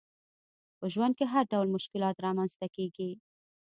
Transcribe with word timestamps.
په 0.77 0.85
ژوند 0.93 1.13
کي 1.19 1.25
هرډول 1.33 1.67
مشکلات 1.75 2.15
رامنځته 2.25 2.67
کیږي 2.75 3.09